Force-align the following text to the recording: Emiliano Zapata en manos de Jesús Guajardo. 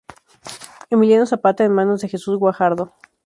Emiliano 0.89 1.27
Zapata 1.27 1.63
en 1.63 1.73
manos 1.75 2.01
de 2.01 2.09
Jesús 2.09 2.35
Guajardo. 2.39 2.91